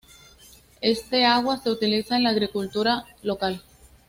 [0.81, 3.61] Este agua se utiliza en la agricultura local.